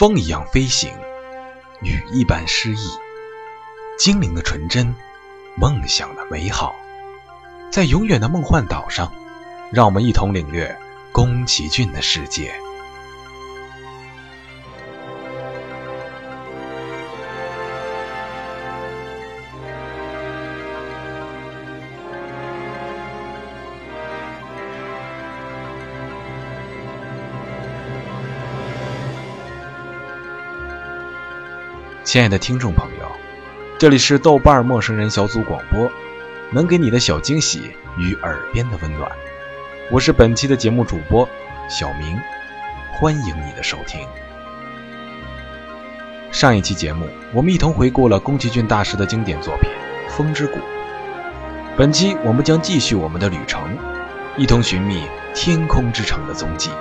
[0.00, 0.90] 风一样飞行，
[1.82, 2.88] 雨一般诗意，
[3.98, 4.94] 精灵的纯真，
[5.58, 6.74] 梦想的美好，
[7.70, 9.12] 在永远的梦幻岛上，
[9.70, 10.74] 让我们一同领略
[11.12, 12.54] 宫崎骏的世界。
[32.10, 33.08] 亲爱的听众朋友，
[33.78, 35.88] 这里是豆瓣陌生人小组广播，
[36.50, 39.08] 能给你的小惊喜与耳边的温暖。
[39.92, 41.28] 我是本期的节目主播
[41.68, 42.18] 小明，
[42.90, 44.00] 欢迎你的收听。
[46.32, 49.70] 上一期节目，我们一同回顾了宫崎骏大师的经典作品
[50.10, 50.56] 《风之谷》。
[51.76, 53.78] 本期我们将继续我们的旅程，
[54.36, 56.70] 一同寻觅天空之城的踪迹。《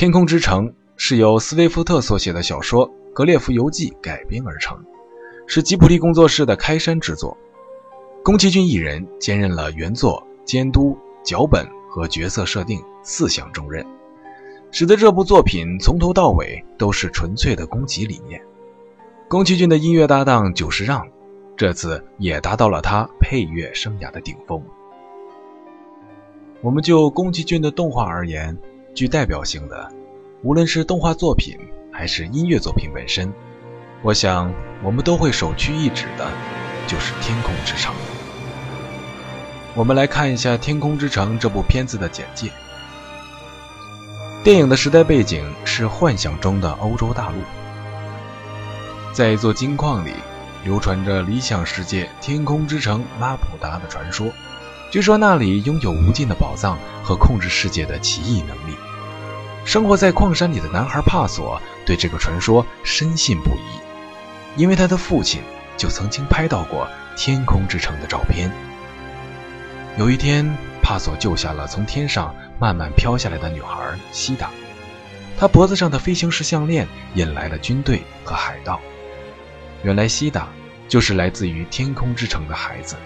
[0.00, 0.66] 天空之城》
[0.96, 4.82] 是由斯威夫特所写的小说《格列佛游记》改编而成，
[5.46, 7.36] 是吉卜力工作室的开山之作。
[8.24, 13.84] 宫崎骏一人兼任了原作、监督、脚本和角色设定四项重任，
[14.70, 18.42] 使得这部作品从头到尾都是纯粹的宫崎理念。
[19.28, 21.06] 宫崎骏的音乐搭档久石让，
[21.58, 24.64] 这次也达到了他配乐生涯的顶峰。
[26.62, 28.56] 我们就宫崎骏的动画而言。
[28.94, 29.90] 具代表性的，
[30.42, 31.56] 无论是动画作品
[31.92, 33.32] 还是音乐作品本身，
[34.02, 34.52] 我想
[34.82, 36.28] 我们都会首屈一指的，
[36.86, 37.94] 就是《天空之城》。
[39.74, 42.50] 我们来看一下《天空之城》这部片子的简介。
[44.42, 47.36] 电影的时代背景是幻想中的欧洲大陆，
[49.12, 50.12] 在一座金矿里，
[50.64, 54.26] 流传着理想世界天空之城拉普达的传说。
[54.90, 58.76] 据说那里拥有无尽的宝藏和控制世界的奇异能力。
[59.64, 65.40] 生活在矿山里的男孩帕索对这个传说深信不疑，因为他的父亲
[65.76, 68.50] 就曾经拍到过天空之城的照片。
[69.96, 74.50] 有一天，帕索救下了从天上慢慢飘下来的女孩西达，
[75.38, 78.80] 她脖子上的飞行石项链引来了军队和海盗。
[79.84, 80.48] 原来西达
[80.88, 82.96] 就是来自于天空之城的孩子。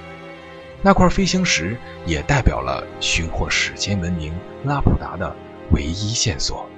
[0.84, 4.34] 那块飞行石也代表了寻获史前文明
[4.66, 5.34] 拉普达的
[5.72, 6.68] 唯一线索。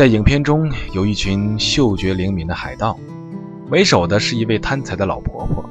[0.00, 2.98] 在影片中，有一群嗅觉灵敏的海盗，
[3.68, 5.62] 为首的是一位贪财的老婆婆。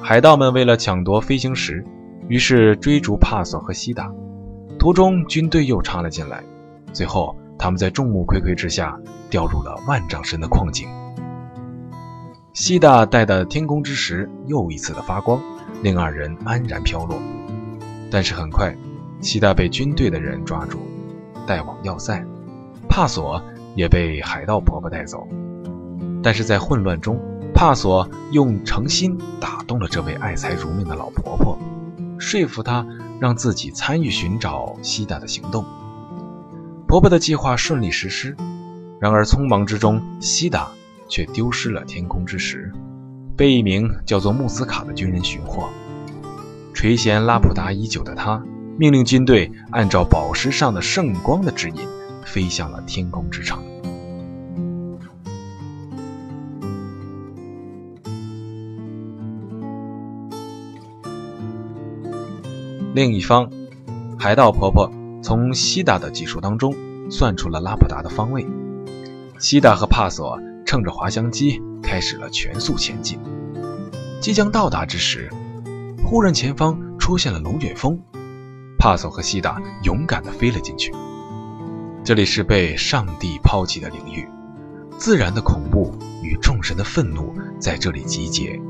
[0.00, 1.84] 海盗们为了抢夺飞行石，
[2.26, 4.10] 于是追逐帕索和西达，
[4.78, 6.42] 途中军队又插了进来，
[6.94, 8.98] 最后他们在众目睽睽之下
[9.28, 10.88] 掉入了万丈深的矿井。
[12.54, 15.38] 西大带的天空之石又一次的发光，
[15.82, 17.18] 令二人安然飘落。
[18.10, 18.74] 但是很快，
[19.20, 20.78] 西大被军队的人抓住，
[21.46, 22.24] 带往要塞。
[22.88, 23.42] 帕索
[23.74, 25.26] 也被海盗婆婆带走。
[26.22, 27.20] 但是在混乱中，
[27.54, 31.58] 帕索用诚心打动了这位爱财如命的老婆婆，
[32.18, 32.86] 说服她
[33.20, 35.64] 让自己参与寻找西达的行动。
[36.86, 38.36] 婆婆的计划顺利实施，
[39.00, 40.68] 然而匆忙之中，西达。
[41.08, 42.72] 却丢失了天空之石，
[43.36, 45.68] 被一名叫做穆斯卡的军人寻获。
[46.74, 48.42] 垂涎拉普达已久的他，
[48.76, 51.76] 命令军队按照宝石上的圣光的指引，
[52.26, 53.64] 飞向了天空之城。
[62.94, 63.50] 另一方，
[64.18, 64.92] 海盗婆婆
[65.22, 66.74] 从西达的技术当中
[67.10, 68.46] 算出了拉普达的方位。
[69.38, 70.38] 西达和帕索。
[70.66, 73.20] 乘着滑翔机开始了全速前进。
[74.20, 75.30] 即将到达之时，
[76.04, 78.00] 忽然前方出现了龙卷风，
[78.76, 80.92] 帕索和西达勇敢地飞了进去。
[82.06, 84.28] 这里是被上帝抛弃的领域，
[84.96, 85.92] 自然的恐怖
[86.22, 88.60] 与众神的愤怒在这里集结。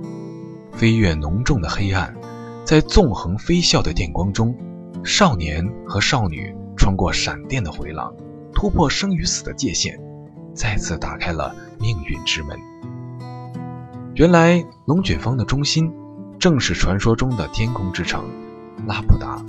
[0.72, 2.16] 飞越浓重的黑暗，
[2.64, 4.56] 在纵横飞啸的电光中，
[5.04, 8.10] 少年和少女穿过闪电的回廊，
[8.54, 10.00] 突破生与死的界限。
[10.54, 12.58] 再次打开了命运之门。
[14.14, 15.92] 原来龙卷风的中心，
[16.38, 18.24] 正是传说中的天空之城
[18.86, 19.44] 拉普达。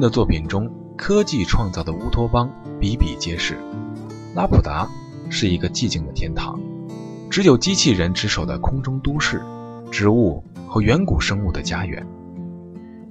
[0.00, 3.56] 的作品中，科技创造的乌托邦比比皆是。
[4.34, 4.88] 拉普达
[5.30, 6.58] 是一个寂静的天堂，
[7.30, 9.40] 只有机器人值守的空中都市，
[9.90, 12.04] 植物和远古生物的家园。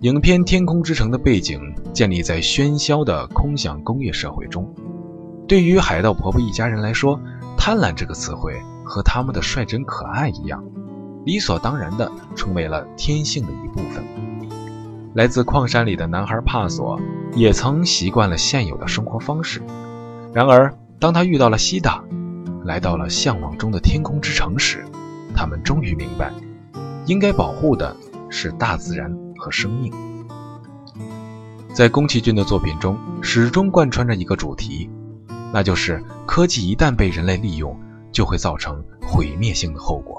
[0.01, 1.61] 影片《天空之城》的背景
[1.93, 4.73] 建立在喧嚣的空想工业社会中。
[5.47, 7.17] 对于海盗婆婆一家人来说
[7.57, 10.63] ，“贪婪”这个词汇和他们的率真可爱一样，
[11.25, 14.03] 理所当然地成为了天性的一部分。
[15.17, 17.01] 来自矿山里的男孩帕索
[17.33, 19.63] 也曾习惯了现有的生活方式，
[20.31, 22.03] 然而当他遇到了西达，
[22.63, 24.85] 来到了向往中的天空之城时，
[25.35, 26.31] 他们终于明白，
[27.07, 27.97] 应该保护的
[28.29, 29.91] 是大自然和生命。
[31.73, 34.87] 在宫崎骏的作品中，始终贯穿着一个主题，
[35.51, 37.75] 那就是科技一旦被人类利用，
[38.11, 40.16] 就会造成毁灭性的后果。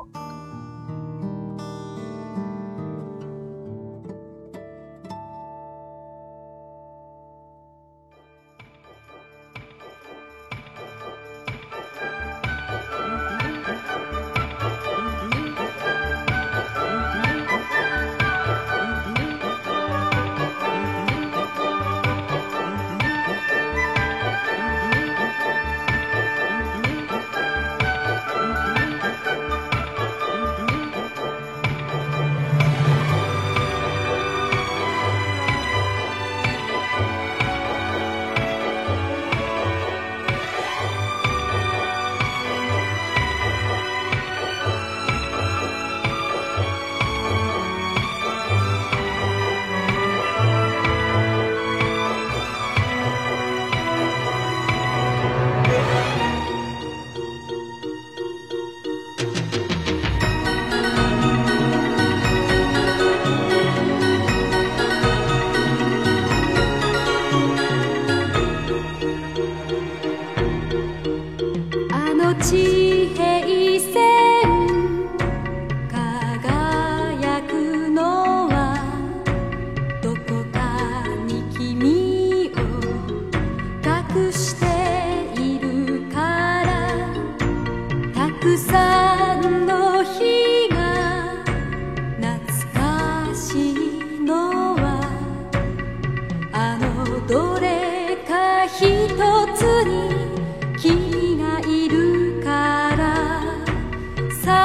[72.29, 72.88] 手机。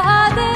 [0.03, 0.52] Father.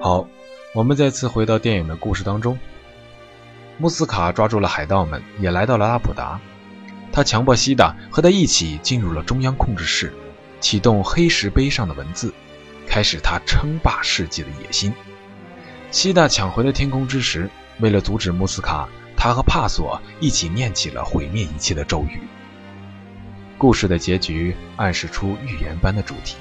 [0.00, 0.28] 好
[0.74, 2.56] 我们再次回到电影的故事当中，
[3.78, 6.38] 穆斯卡抓住了海盗们，也来到了拉普达。
[7.10, 10.12] 他强迫西达和他一起进入了中央控制室，
[10.60, 12.32] 启动黑石碑上的文字，
[12.86, 14.92] 开始他称霸世界的野心。
[15.90, 17.50] 西达抢回了天空之石，
[17.80, 22.20] 为了阻止穆斯卡，他和帕索一起念起了毁灭一切的咒语。
[23.56, 26.36] 故事的结局暗示出预言般的主题。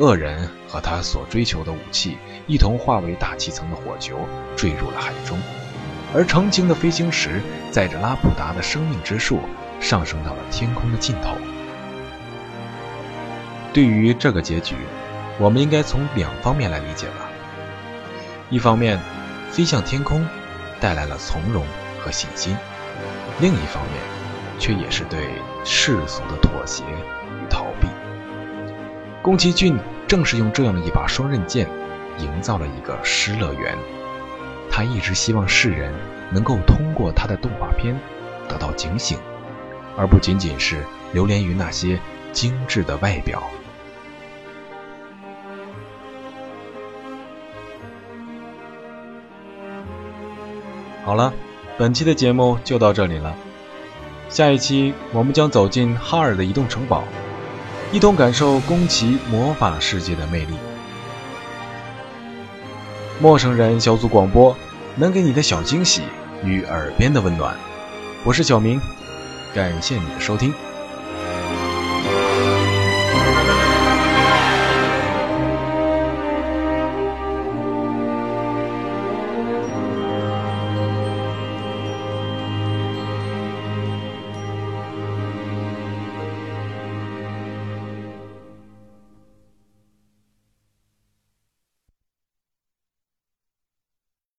[0.00, 2.16] 恶人和他所追求的武器
[2.46, 4.26] 一同化为大气层的火球，
[4.56, 5.38] 坠入了海中。
[6.14, 9.40] 而成精的飞行石载着拉普达的生命之树
[9.78, 11.36] 上升到了天空的尽头。
[13.74, 14.74] 对于这个结局，
[15.38, 17.28] 我们应该从两方面来理解吧。
[18.48, 18.98] 一方面，
[19.50, 20.26] 飞向天空
[20.80, 21.62] 带来了从容
[22.00, 22.56] 和信心；
[23.38, 24.02] 另一方面，
[24.58, 25.28] 却也是对
[25.62, 26.82] 世俗的妥协。
[29.22, 31.68] 宫崎骏正是用这样一把双刃剑，
[32.18, 33.76] 营造了一个失乐园。
[34.70, 35.92] 他一直希望世人
[36.32, 37.94] 能够通过他的动画片
[38.48, 39.18] 得到警醒，
[39.96, 42.00] 而不仅仅是流连于那些
[42.32, 43.42] 精致的外表。
[51.04, 51.34] 好了，
[51.76, 53.34] 本期的节目就到这里了。
[54.30, 57.04] 下一期我们将走进哈尔的移动城堡。
[57.92, 60.54] 一同感受宫崎魔法世界的魅力。
[63.18, 64.56] 陌生人小组广播，
[64.94, 66.02] 能给你的小惊喜
[66.44, 67.56] 与耳边的温暖。
[68.24, 68.80] 我是小明，
[69.52, 70.54] 感谢你的收听。